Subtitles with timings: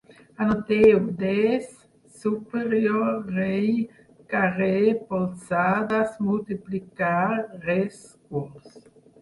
[0.39, 1.67] Anoteu: des,
[2.21, 3.87] superior, rei,
[4.33, 8.85] carrer, polzades, multiplicar, res, curs